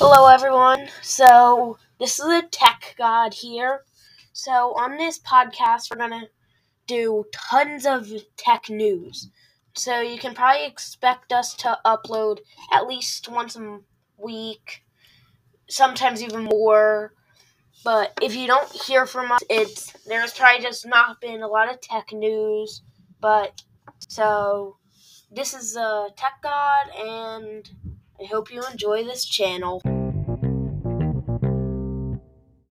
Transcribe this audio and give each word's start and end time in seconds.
Hello, 0.00 0.28
everyone. 0.28 0.86
So, 1.02 1.76
this 1.98 2.20
is 2.20 2.24
the 2.24 2.46
Tech 2.52 2.94
God 2.96 3.34
here. 3.34 3.82
So, 4.32 4.72
on 4.78 4.96
this 4.96 5.18
podcast, 5.18 5.90
we're 5.90 5.96
going 5.96 6.20
to 6.20 6.28
do 6.86 7.24
tons 7.32 7.84
of 7.84 8.08
tech 8.36 8.70
news. 8.70 9.28
So, 9.74 10.00
you 10.00 10.16
can 10.16 10.36
probably 10.36 10.66
expect 10.66 11.32
us 11.32 11.52
to 11.54 11.80
upload 11.84 12.38
at 12.70 12.86
least 12.86 13.28
once 13.28 13.56
a 13.56 13.80
week, 14.16 14.84
sometimes 15.68 16.22
even 16.22 16.44
more. 16.44 17.12
But 17.82 18.16
if 18.22 18.36
you 18.36 18.46
don't 18.46 18.70
hear 18.70 19.04
from 19.04 19.32
us, 19.32 19.42
it's 19.50 19.90
there's 20.06 20.32
probably 20.32 20.62
just 20.62 20.86
not 20.86 21.20
been 21.20 21.42
a 21.42 21.48
lot 21.48 21.74
of 21.74 21.80
tech 21.80 22.12
news. 22.12 22.82
But 23.20 23.62
so, 24.06 24.76
this 25.32 25.54
is 25.54 25.76
uh, 25.76 26.10
Tech 26.16 26.34
God, 26.40 26.86
and 26.96 27.68
hope 28.28 28.50
you 28.50 28.62
enjoy 28.70 29.04
this 29.04 29.24
channel. 29.24 29.80